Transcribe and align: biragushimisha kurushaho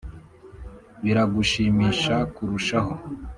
biragushimisha 1.03 2.15
kurushaho 2.35 2.93